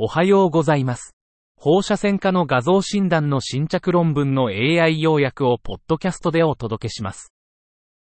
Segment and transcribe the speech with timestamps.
[0.00, 1.16] おはようございます。
[1.56, 7.32] 放射線科の画像診断の新着論文の AI 要約をポッドキャストでお届けします。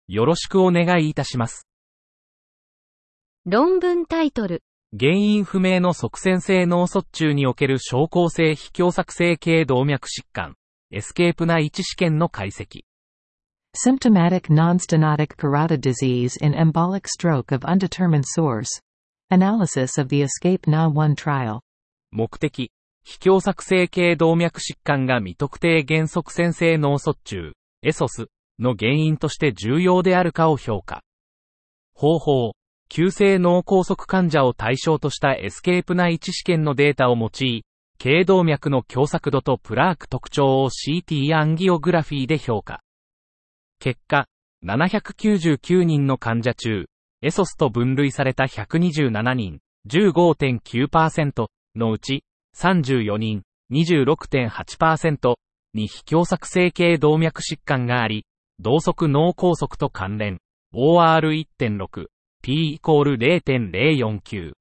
[0.09, 1.69] よろしくお願いいたします。
[3.45, 4.61] 論文タイトル。
[4.99, 10.55] 原因不明の塞栓性脳卒中における症候性非狭窄性頸動脈疾患、
[10.91, 12.81] ESCAPE-NA1試験の解析。
[13.73, 18.67] Symptomatic non-stenotic carotid disease in embolic stroke of undetermined source.
[19.31, 21.61] Analysis of the ESCAPE Na1 trial.
[22.11, 22.71] 目的、
[23.03, 28.27] 非狭窄性頸動脈疾患が未特定源塞栓性脳卒中、 ESUS
[28.59, 31.01] の原因として重要であるかを評価。
[31.93, 32.53] 方法、
[32.89, 37.63] 急性脳梗塞患者を対象とした ESCAPE NA1 試験のデータを用い、
[37.99, 42.81] 頸動脈の狭窄度とプラーク特徴を CT アンギオグラフィーで評価。
[43.79, 44.27] 結果、
[44.65, 46.85] 799人の患者中、
[47.21, 51.47] エソスと分類された127人、15.9%
[51.79, 52.23] のうち、
[52.55, 55.35] 34人、26.8%
[55.73, 58.25] に非狭窄性系動脈疾患があり、
[58.59, 60.39] 同側脳梗塞と関連、
[60.73, 62.07] OR1.6、
[62.43, 64.53] P イコール0.049。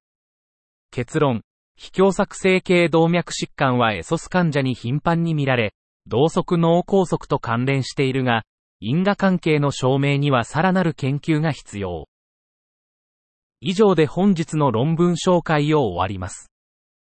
[0.90, 1.42] 結論、
[1.76, 5.74] 非狭窄性系動脈疾患はエソス患者に頻繁に見られ、
[6.06, 8.44] 同側脳梗塞と関連しているが、
[8.80, 12.08] 因果関係の証明にはさらなる研究が必要。
[13.60, 16.50] 以上で本日の論文紹介を終わります。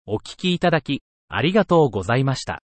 [0.10, 2.62] お聞きいただき、ありがとうございました。